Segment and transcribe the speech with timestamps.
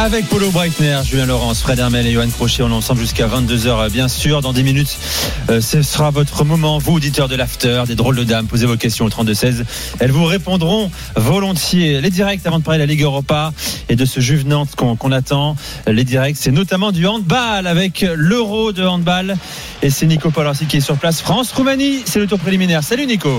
[0.00, 3.90] Avec Polo Breitner, Julien Laurence, Fred Hermel et Johan Crochet, on est ensemble jusqu'à 22h
[3.90, 4.40] bien sûr.
[4.42, 4.96] Dans 10 minutes,
[5.50, 8.76] euh, ce sera votre moment, vous auditeurs de l'After, des drôles de dames, posez vos
[8.76, 9.64] questions au 32-16.
[9.98, 12.00] Elles vous répondront volontiers.
[12.00, 13.52] Les directs avant de parler de la Ligue Europa
[13.88, 15.56] et de ce Juve Nantes qu'on attend.
[15.88, 19.36] Les directs, c'est notamment du handball avec l'Euro de handball.
[19.82, 21.20] Et c'est Nico Polarski qui est sur place.
[21.20, 22.84] France-Roumanie, c'est le tour préliminaire.
[22.84, 23.30] Salut Nico.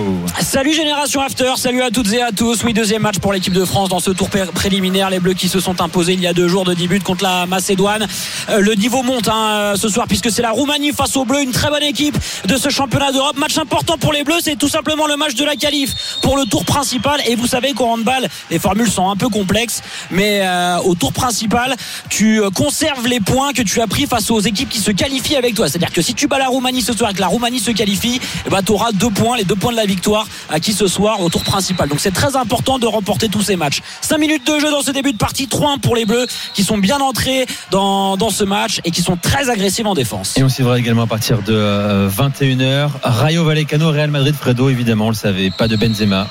[0.42, 2.64] Salut Génération After, salut à toutes et à tous.
[2.66, 5.10] Oui, deuxième match pour l'équipe de France dans ce tour pré- préliminaire.
[5.10, 7.24] Les Bleus qui se sont imposés il y a deux jours de 10 buts contre
[7.24, 8.08] la Macédoine.
[8.50, 11.52] Euh, le niveau monte hein, ce soir puisque c'est la Roumanie face aux Bleus, une
[11.52, 13.38] très bonne équipe de ce championnat d'Europe.
[13.38, 16.46] Match important pour les Bleus, c'est tout simplement le match de la qualif pour le
[16.46, 17.22] tour principal.
[17.28, 19.82] Et vous savez qu'au handball, les formules sont un peu complexes,
[20.12, 21.76] mais euh, au tour principal,
[22.10, 25.38] tu euh, conserves les points que tu as pris face aux équipes qui se qualifient
[25.38, 25.70] avec toi.
[25.70, 28.20] C'est-à-dire que si tu bats la Roumanie ce soir et que la Roumanie se qualifie,
[28.46, 31.22] eh ben, tu auras deux points, les deux points de la victoire acquis ce soir
[31.22, 31.90] au tour principal.
[31.90, 33.82] Donc c'est très important de remporter tous ces matchs.
[34.02, 36.78] 5 minutes de jeu dans ce début de partie, 3-1 pour les Bleus qui sont
[36.78, 40.38] bien entrés dans, dans ce match et qui sont très agressifs en défense.
[40.38, 42.90] Et on suivra également à partir de euh, 21h.
[43.04, 45.50] Rayo Vallecano, Real Madrid, Fredo, évidemment, on le savait.
[45.52, 46.28] Pas de Benzema.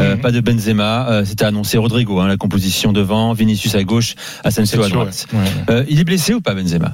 [0.00, 4.16] Euh, Pas de Benzema, Euh, c'était annoncé Rodrigo, hein, la composition devant, Vinicius à gauche,
[4.42, 5.26] Asensio à droite.
[5.32, 5.38] ouais.
[5.38, 5.44] Ouais.
[5.70, 6.92] Euh, il est blessé ou pas Benzema?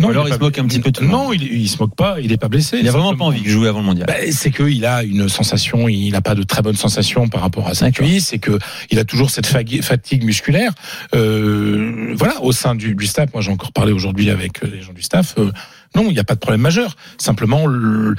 [0.00, 1.42] Ou alors est il se moque un petit peu de tout le monde Non, il,
[1.44, 2.78] il se moque pas, il est pas blessé.
[2.80, 4.06] Il a vraiment pas envie de jouer avant le mondial.
[4.06, 7.68] Bah, c'est qu'il a une sensation, il n'a pas de très bonne sensation par rapport
[7.68, 8.58] à sa cuisse, c'est que
[8.90, 10.72] il a toujours cette fatigue musculaire.
[11.14, 14.82] Euh, voilà, au sein du, du staff, moi j'ai encore parlé aujourd'hui avec euh, les
[14.82, 15.34] gens du staff.
[15.38, 15.52] euh,
[15.94, 16.96] non, il n'y a pas de problème majeur.
[17.18, 18.14] Simplement, le-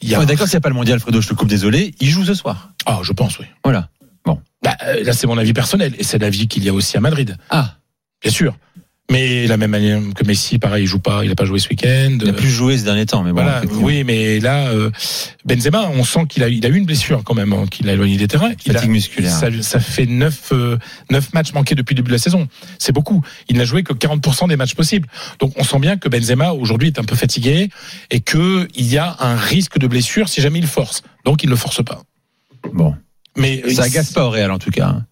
[0.00, 0.18] il y a.
[0.20, 1.94] Ouais, D'accord, s'il n'y a pas le mondial, Fredo, je te coupe, désolé.
[2.00, 2.70] Il joue ce soir.
[2.86, 3.46] Ah, je pense, oui.
[3.64, 3.88] Voilà.
[4.60, 7.00] Bah, euh, là, c'est mon avis personnel, et c'est l'avis qu'il y a aussi à
[7.00, 7.76] Madrid, Ah,
[8.20, 8.56] bien sûr.
[9.10, 11.68] Mais la même manière que Messi, pareil, il joue pas, il a pas joué ce
[11.70, 12.18] week-end.
[12.20, 13.40] il a plus joué ces derniers temps, mais bon.
[13.42, 14.90] Voilà, oui, mais là, euh,
[15.46, 17.94] Benzema, on sent qu'il a, il a eu une blessure quand même, hein, qu'il a
[17.94, 18.52] éloigné des terrains.
[18.66, 19.32] Il a, Fatigue musculaire.
[19.32, 20.76] ça, ça fait neuf, euh,
[21.10, 22.48] neuf matchs manqués depuis le début de la saison.
[22.78, 23.22] C'est beaucoup.
[23.48, 25.08] Il n'a joué que 40% des matchs possibles.
[25.38, 27.70] Donc on sent bien que Benzema aujourd'hui est un peu fatigué
[28.10, 31.02] et que il y a un risque de blessure si jamais il force.
[31.24, 32.02] Donc il ne force pas.
[32.74, 32.94] Bon.
[33.38, 34.88] Mais euh, Ça agace pas au Real, en tout cas.
[34.88, 35.06] hein.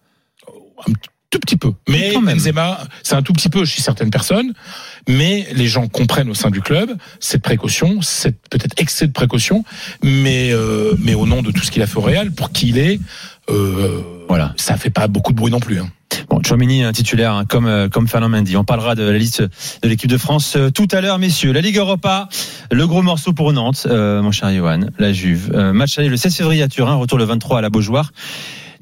[0.87, 0.93] un
[1.29, 1.71] tout petit peu.
[1.89, 2.13] Mais.
[2.21, 4.53] Benzema, c'est un tout petit peu chez certaines personnes,
[5.07, 9.63] mais les gens comprennent au sein du club cette précaution, cette peut-être excès de précaution,
[10.03, 12.69] mais euh, mais au nom de tout ce qu'il a fait au Real, pour qui
[12.69, 12.99] il est,
[13.49, 14.53] euh, Voilà.
[14.57, 15.79] ça fait pas beaucoup de bruit non plus.
[15.79, 15.89] Hein.
[16.29, 18.55] Bon, Chouamini, titulaire hein, comme euh, comme Fernand Mendy.
[18.57, 21.51] On parlera de la liste de l'équipe de France euh, tout à l'heure, messieurs.
[21.51, 22.27] La Ligue Europa,
[22.71, 25.51] le gros morceau pour Nantes, euh, mon cher Johan, la Juve.
[25.73, 28.11] Match aller le 16 février à Turin, retour le 23 à la Beaujoire.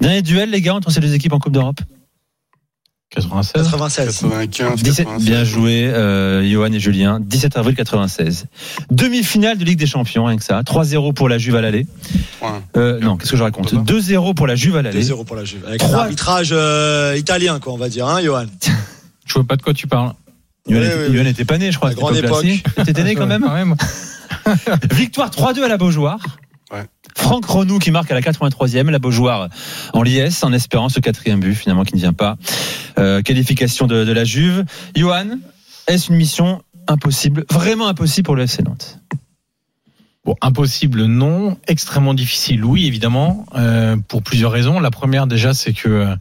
[0.00, 1.80] Dernier duel, les gars, entre ces deux équipes en Coupe d'Europe?
[3.10, 3.62] 96.
[3.70, 4.20] 96.
[4.22, 4.82] 95.
[4.82, 7.20] 17, bien joué, euh, Johan et Julien.
[7.20, 8.46] 17 avril 96.
[8.90, 10.60] Demi-finale de Ligue des Champions, rien que ça.
[10.62, 11.86] 3-0 pour la Juve à l'aller.
[12.76, 15.02] Euh, non, qu'est-ce que je raconte 2-0 pour la Juve à l'aller.
[15.04, 15.64] 2-0 pour la Juve.
[15.66, 18.46] Avec Trois- un arbitrage euh, italien, quoi, on va dire, hein, Johan
[19.26, 20.12] Je vois pas de quoi tu parles.
[20.68, 21.16] Johan Oui, était- oui, oui.
[21.16, 21.90] Johan était pas né, je crois.
[21.90, 22.44] La grande époque.
[22.84, 23.46] T'étais né quand même.
[24.92, 26.18] Victoire 3-2 à la Beaujoire.
[27.16, 29.48] Franck Renou qui marque à la 83e, la Beaujoire
[29.94, 32.36] en liesse, en espérant ce quatrième but finalement qui ne vient pas.
[32.98, 34.64] Euh, qualification de, de la Juve.
[34.94, 35.38] Johan,
[35.88, 39.00] est-ce une mission impossible, vraiment impossible pour le FC Nantes?
[40.24, 41.56] Bon, impossible, non.
[41.66, 44.78] Extrêmement difficile, oui, évidemment, euh, pour plusieurs raisons.
[44.78, 46.16] La première, déjà, c'est que euh,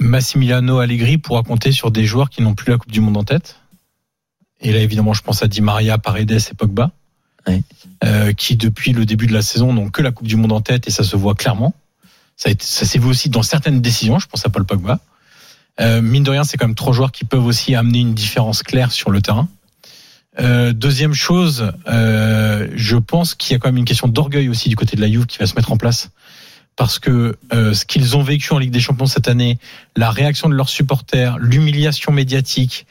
[0.00, 3.24] Massimiliano Allegri pourra compter sur des joueurs qui n'ont plus la Coupe du Monde en
[3.24, 3.56] tête.
[4.60, 6.92] Et là, évidemment, je pense à Di Maria, Paredes et Pogba,
[7.48, 7.62] Oui.
[8.04, 10.60] euh, qui, depuis le début de la saison, n'ont que la Coupe du Monde en
[10.60, 11.74] tête et ça se voit clairement.
[12.36, 15.00] Ça s'est vu aussi dans certaines décisions, je pense à Paul Pogba.
[15.80, 18.62] Euh, mine de rien, c'est quand même trois joueurs qui peuvent aussi amener une différence
[18.62, 19.48] claire sur le terrain.
[20.40, 24.68] Euh, deuxième chose, euh, je pense qu'il y a quand même une question d'orgueil aussi
[24.68, 26.10] du côté de la Juve qui va se mettre en place.
[26.74, 29.58] Parce que euh, ce qu'ils ont vécu en Ligue des Champions cette année,
[29.94, 32.86] la réaction de leurs supporters, l'humiliation médiatique,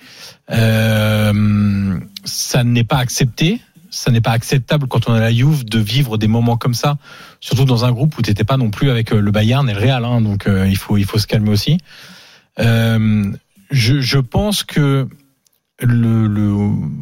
[0.51, 3.59] euh, ça n'est pas accepté.
[3.93, 6.97] Ça n'est pas acceptable quand on a la Juve de vivre des moments comme ça,
[7.41, 9.79] surtout dans un groupe où t'étais pas non plus avec euh, le Bayern et le
[9.79, 10.05] Real.
[10.05, 11.77] Hein, donc euh, il faut il faut se calmer aussi.
[12.59, 13.29] Euh,
[13.69, 15.09] je, pense que
[15.81, 16.53] le,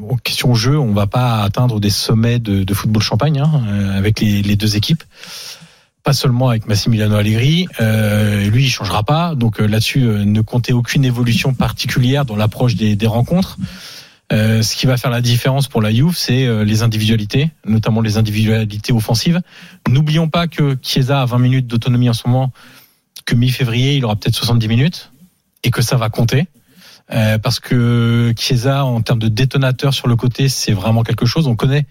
[0.09, 3.63] en question jeu, on va pas atteindre des sommets de, de football champagne hein,
[3.95, 5.03] avec les, deux équipes.
[6.03, 9.35] Pas seulement avec Massimiliano Allegri, lui il changera pas.
[9.35, 13.57] Donc là-dessus, ne comptez aucune évolution particulière dans l'approche des rencontres.
[14.31, 18.01] Euh, ce qui va faire la différence pour la Juve, c'est euh, les individualités, notamment
[18.01, 19.41] les individualités offensives.
[19.87, 22.51] N'oublions pas que Chiesa a 20 minutes d'autonomie en ce moment,
[23.25, 25.11] que mi-février il aura peut-être 70 minutes
[25.63, 26.47] et que ça va compter.
[27.11, 31.47] Euh, parce que Chiesa, en termes de détonateur sur le côté, c'est vraiment quelque chose.
[31.47, 31.87] On connaît,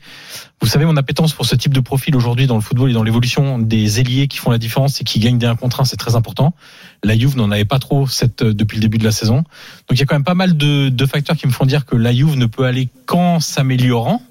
[0.61, 3.03] vous savez, mon appétence pour ce type de profil aujourd'hui dans le football et dans
[3.03, 5.97] l'évolution des ailiers qui font la différence et qui gagnent des 1 contre 1, c'est
[5.97, 6.55] très important.
[7.03, 9.39] La Juve n'en avait pas trop cette, euh, depuis le début de la saison.
[9.39, 11.85] Donc il y a quand même pas mal de, de facteurs qui me font dire
[11.85, 14.23] que la Juve ne peut aller qu'en s'améliorant.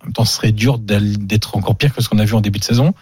[0.00, 2.40] En même temps, ce serait dur d'être encore pire que ce qu'on a vu en
[2.40, 2.92] début de saison.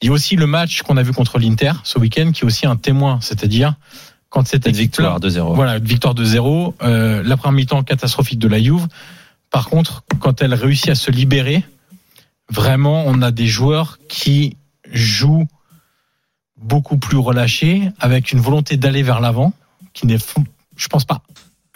[0.00, 2.46] Il y a aussi le match qu'on a vu contre l'Inter ce week-end qui est
[2.46, 3.74] aussi un témoin, c'est-à-dire
[4.30, 5.54] quand équipe victoire 2-0.
[5.54, 6.74] voilà, une victoire de 0.
[6.82, 8.86] Euh, la première mi-temps catastrophique de la Juve.
[9.50, 11.64] Par contre, quand elle réussit à se libérer,
[12.50, 14.56] vraiment, on a des joueurs qui
[14.92, 15.48] jouent
[16.56, 19.52] beaucoup plus relâchés, avec une volonté d'aller vers l'avant,
[19.94, 20.18] qui n'est,
[20.76, 21.22] je pense pas,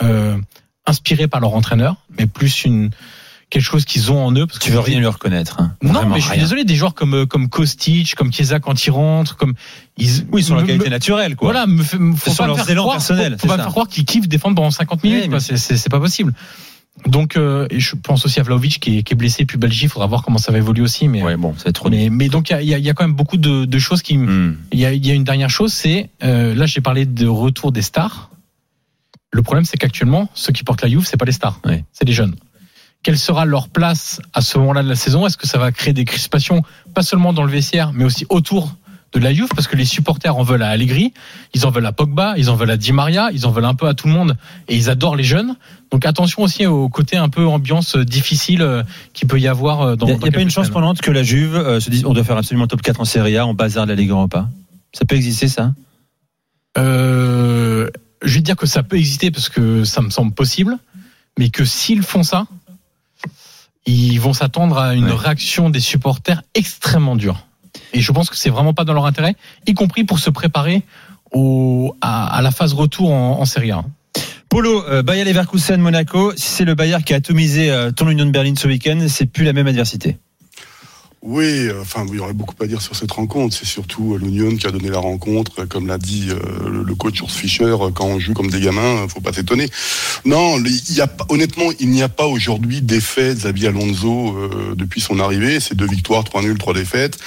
[0.02, 0.38] euh,
[0.86, 2.90] inspiré par leur entraîneur, mais plus une
[3.52, 4.46] quelque chose qu'ils ont en eux.
[4.46, 5.60] Parce Tu que veux rien lui reconnaître.
[5.60, 5.76] hein.
[5.82, 6.42] non, mais je suis rien.
[6.42, 9.54] désolé, des joueurs comme euh, comme Kostic, comme Chiesa quand ils rentrent, comme
[9.98, 11.52] ils, Oui, ils sont la qualité me- naturelle, quoi.
[11.52, 12.02] voilà, me faut pas
[12.48, 15.04] me faire croire, personnels, Faut, faut pas me faire croire qu'ils kiffent défendre pendant 50
[15.04, 15.28] minutes.
[15.30, 16.32] Oui, C'est- pas possible.
[17.06, 19.84] Donc, euh, et je pense aussi à Vlaovic qui est, qui est blessé, puis Belgique.
[19.84, 21.08] Il faudra voir comment ça va évoluer aussi.
[21.08, 22.84] Mais, Ouais, bon, c'est trop mais, mais donc il y a, il y a- il
[22.84, 24.16] y a quand même beaucoup de, de choses qui.
[24.18, 24.56] Hmm.
[24.72, 27.26] Il y a, il y a une dernière chose, c'est euh, là j'ai parlé de
[27.26, 28.30] retour des stars.
[29.34, 31.82] Le problème, c'est qu'actuellement, ceux qui portent la Juve, c'est pas les stars, Oui.
[31.92, 32.34] c'est les jeunes.
[33.02, 35.26] Quelle sera leur place à ce moment-là de la saison?
[35.26, 36.62] Est-ce que ça va créer des crispations,
[36.94, 38.76] pas seulement dans le vestiaire, mais aussi autour
[39.12, 39.48] de la Juve?
[39.54, 41.12] Parce que les supporters en veulent à Allegri,
[41.52, 43.74] ils en veulent à Pogba, ils en veulent à Di Maria, ils en veulent un
[43.74, 44.36] peu à tout le monde,
[44.68, 45.56] et ils adorent les jeunes.
[45.90, 48.82] Donc attention aussi au côté un peu ambiance difficile euh,
[49.12, 50.06] qu'il peut y avoir euh, dans.
[50.06, 51.90] Il n'y a, dans y a pas une chance pendante que la Juve euh, se
[51.90, 54.10] dise on doit faire absolument top 4 en Serie A, on bazar de la Ligue
[54.10, 54.48] Europa.
[54.92, 55.72] Ça peut exister, ça?
[56.78, 57.90] Euh,
[58.22, 60.78] je vais dire que ça peut exister parce que ça me semble possible,
[61.38, 62.46] mais que s'ils font ça,
[63.86, 65.12] ils vont s'attendre à une Ouais.
[65.14, 67.46] réaction des supporters extrêmement dure.
[67.92, 69.34] Et je pense que c'est vraiment pas dans leur intérêt,
[69.66, 70.82] y compris pour se préparer
[71.32, 73.84] au, à, à la phase retour en, en Serie A.
[74.48, 76.32] Polo, euh, Bayer Leverkusen, Monaco.
[76.36, 79.24] Si c'est le Bayern qui a atomisé euh, ton Union de Berlin ce week-end, c'est
[79.26, 80.18] plus la même adversité.
[81.24, 83.56] Oui, enfin, il y aurait beaucoup à dire sur cette rencontre.
[83.56, 86.96] C'est surtout euh, l'Union qui a donné la rencontre, euh, comme l'a dit euh, le-
[86.96, 89.68] coach Urs Fischer, quand on joue comme des gamins, euh, faut pas s'étonner.
[90.24, 94.36] Non, il y a honnêtement, il n'y a pas aujourd'hui d'effet Xabi Alonso
[94.76, 95.60] depuis son arrivée.
[95.60, 97.18] C'est deux victoires, trois nuls, trois défaites.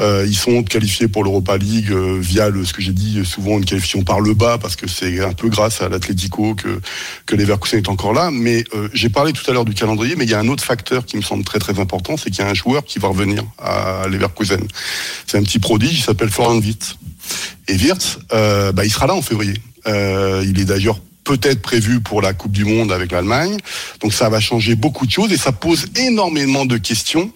[0.00, 4.02] Ils sont qualifiés pour l'Europa League via le, ce que j'ai dit souvent une qualification
[4.02, 6.80] par le bas, parce que c'est un peu grâce à l'Atlético que
[7.26, 8.30] que Leverkusen est encore là.
[8.30, 8.64] Mais
[8.94, 11.16] j'ai parlé tout à l'heure du calendrier, mais il y a un autre facteur qui
[11.18, 14.06] me semble très très important, c'est qu'il y a un joueur qui va revenir à
[14.08, 14.66] Leverkusen.
[15.26, 16.96] C'est un petit prodige, il s'appelle Florian Wirtz.
[17.68, 19.60] Et Wirtz, euh, bah, il sera là en février.
[19.86, 23.56] Euh, il est d'ailleurs peut-être prévu pour la Coupe du Monde avec l'Allemagne.
[24.00, 27.30] Donc ça va changer beaucoup de choses et ça pose énormément de questions.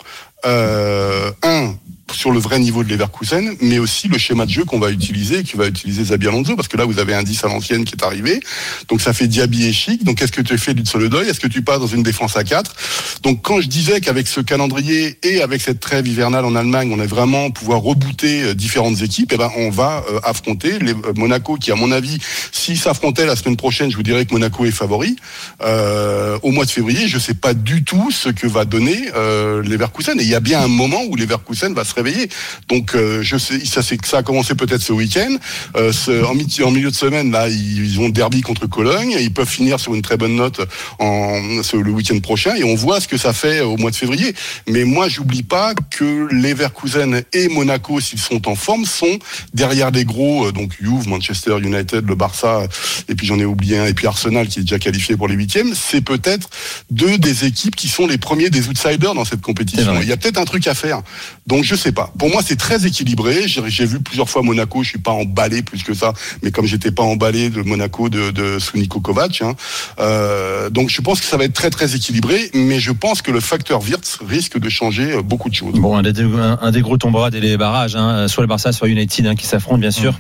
[0.44, 1.74] Euh, un,
[2.14, 5.42] sur le vrai niveau de Leverkusen, mais aussi le schéma de jeu qu'on va utiliser,
[5.42, 7.94] qui va utiliser Zabi Alonso, parce que là, vous avez un 10 à l'ancienne qui
[7.94, 8.40] est arrivé.
[8.88, 10.04] Donc, ça fait Diaby et Chic.
[10.04, 11.28] Donc, est-ce que tu fais du Solodoy?
[11.28, 12.74] Est-ce que tu passes dans une défense à 4
[13.22, 17.00] Donc, quand je disais qu'avec ce calendrier et avec cette trêve hivernale en Allemagne, on
[17.00, 21.12] est vraiment pouvoir rebooter euh, différentes équipes, eh ben, on va euh, affronter les, euh,
[21.16, 22.18] Monaco, qui, à mon avis,
[22.52, 25.16] s'ils s'affrontaient la semaine prochaine, je vous dirais que Monaco est favori.
[25.62, 29.62] Euh, au mois de février, je sais pas du tout ce que va donner euh,
[29.62, 30.18] Leverkusen.
[30.20, 32.28] Et il y a bien un moment où Leverkusen va se réveiller.
[32.68, 35.36] Donc, euh, je sais, ça, ça a commencé peut-être ce week-end.
[35.76, 39.16] Euh, ce- en, mi- en milieu de semaine, là, ils, ils ont derby contre Cologne.
[39.20, 40.60] Ils peuvent finir sur une très bonne note
[40.98, 42.54] en, ce- le week-end prochain.
[42.56, 44.34] Et on voit ce que ça fait au mois de février.
[44.68, 49.18] Mais moi, j'oublie pas que Leverkusen et Monaco, s'ils sont en forme, sont
[49.54, 52.62] derrière les gros, euh, donc Juve, Manchester United, le Barça,
[53.08, 55.34] et puis j'en ai oublié un, et puis Arsenal qui est déjà qualifié pour les
[55.34, 55.72] huitièmes.
[55.74, 56.48] C'est peut-être
[56.90, 59.94] deux des équipes qui sont les premiers des outsiders dans cette compétition.
[60.02, 61.02] Il y a peut-être un truc à faire.
[61.46, 62.12] Donc je sais pas.
[62.18, 63.46] Pour moi, c'est très équilibré.
[63.46, 64.82] J'ai vu plusieurs fois Monaco.
[64.82, 68.30] Je suis pas emballé plus que ça, mais comme j'étais pas emballé de Monaco de,
[68.30, 69.54] de sous Niko Kovac, hein,
[70.00, 72.50] euh, donc je pense que ça va être très très équilibré.
[72.54, 75.74] Mais je pense que le facteur Wirtz risque de changer euh, beaucoup de choses.
[75.74, 78.72] Bon, un des, un, un des gros tombera dès les barrages, hein, soit le Barça,
[78.72, 80.18] soit United hein, qui s'affrontent, bien sûr.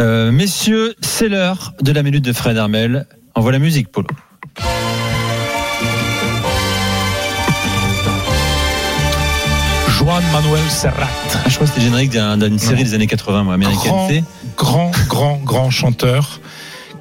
[0.00, 3.06] Euh, messieurs, c'est l'heure de la minute de Fred Armel.
[3.34, 4.08] Envoie la musique, Polo.
[10.08, 11.06] Juan Manuel Serrat.
[11.34, 14.24] Ah, je crois que c'était générique d'un- d'une série des années 80, moi, américaine.
[14.56, 16.40] Grand, grand, grand, grand chanteur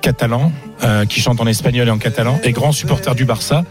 [0.01, 0.51] catalan
[0.83, 3.63] euh, qui chante en espagnol et en catalan et grand supporter du Barça.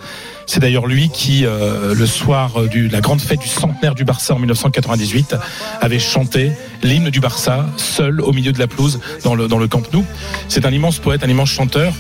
[0.47, 4.33] C'est d'ailleurs lui qui, euh, le soir de la grande fête du centenaire du Barça
[4.35, 5.37] en 1998,
[5.83, 6.53] avait chanté
[6.83, 10.03] l'hymne du Barça seul au milieu de la pelouse dans le, dans le Camp Nou.
[10.49, 11.93] C'est un immense poète, un immense chanteur.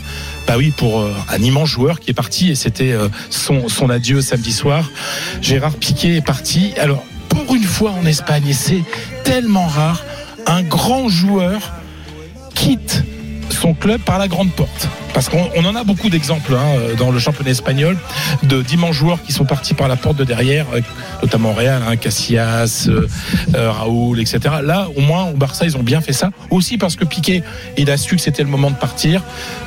[0.46, 2.94] Bah oui, pour euh, un immense joueur qui est parti et c'était
[3.28, 4.90] son, son adieu samedi soir.
[5.42, 6.72] Gérard Piquet est parti.
[6.80, 7.04] Alors,
[7.66, 8.82] fois en Espagne, et c'est
[9.24, 10.04] tellement rare,
[10.46, 11.72] un grand joueur
[12.54, 13.04] quitte
[13.50, 14.88] son club par la grande porte.
[15.14, 17.96] Parce qu'on on en a beaucoup d'exemples hein, dans le championnat espagnol
[18.42, 20.80] de dimanche joueurs qui sont partis par la porte de derrière, euh,
[21.22, 23.08] notamment Real, hein, Casillas, euh,
[23.54, 24.56] euh, Raoul, etc.
[24.62, 26.30] Là, au moins, au Barça, ils ont bien fait ça.
[26.50, 27.42] Aussi parce que Piqué,
[27.78, 29.22] il a su que c'était le moment de partir.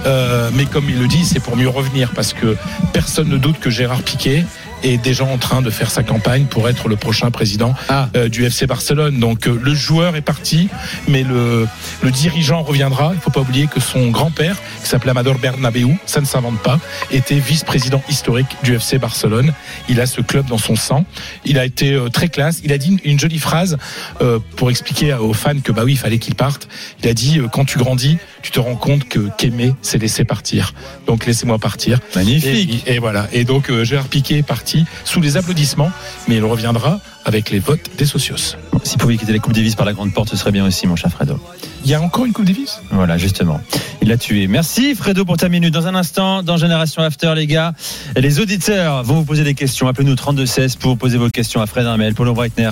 [0.05, 2.11] Euh, mais comme il le dit, c'est pour mieux revenir.
[2.13, 2.55] Parce que
[2.93, 4.45] personne ne doute que Gérard Piqué
[4.83, 8.09] est déjà en train de faire sa campagne pour être le prochain président Ah.
[8.15, 9.19] euh, du FC Barcelone.
[9.19, 10.69] Donc euh, le joueur est parti,
[11.07, 11.67] mais le,
[12.01, 13.09] le dirigeant reviendra.
[13.13, 16.59] Il ne faut pas oublier que son grand-père, qui s'appelait Amador Bernabeu, ça ne s'invente
[16.59, 16.79] pas,
[17.11, 19.53] était vice-président historique du FC Barcelone.
[19.89, 21.05] Il a ce club dans son sang.
[21.45, 22.61] Il a été euh, très classe.
[22.63, 23.77] Il a dit une, jolie phrase
[24.21, 26.67] euh, pour expliquer aux fans que bah oui, il fallait qu'il parte.
[27.03, 30.73] Il a dit quand tu grandis, tu te rends compte que qu'aimer, c'est laisser partir.
[31.07, 31.99] Donc laissez-moi partir.
[32.15, 32.83] Magnifique.
[32.87, 33.27] Et, et voilà.
[33.33, 34.68] Et donc Gérard Piquet est parti
[35.05, 35.91] sous les applaudissements,
[36.27, 38.55] mais il reviendra avec les votes des socios.
[38.83, 40.95] S'il pouvait quitter la Coupe Davis par la grande porte, ce serait bien aussi, mon
[40.95, 41.39] cher Fredo.
[41.83, 42.81] Il y a encore une Coupe Davis?
[42.91, 43.61] Voilà, justement.
[44.01, 44.47] Il l'a tué.
[44.47, 45.73] Merci, Fredo, pour ta minute.
[45.73, 47.73] Dans un instant, dans Génération After, les gars,
[48.15, 49.87] les auditeurs vont vous poser des questions.
[49.87, 52.71] Appelez-nous 3216 pour poser vos questions à Fred Armel, Paulo Breitner,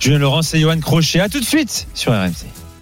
[0.00, 1.20] Julien Laurence et Johan Crochet.
[1.20, 2.61] À tout de suite sur RMC.